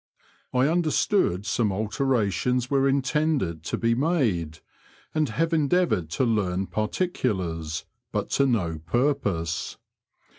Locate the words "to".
3.65-3.77, 6.17-6.23, 8.31-8.47